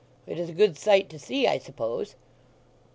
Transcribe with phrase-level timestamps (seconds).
[0.25, 2.15] It is a good sight to see, I suppose?"